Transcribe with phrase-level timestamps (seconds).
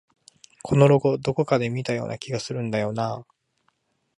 [0.63, 3.25] このロゴ、どこかで見たような気がするんだよなあ